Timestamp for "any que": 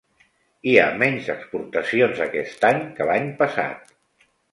2.71-3.07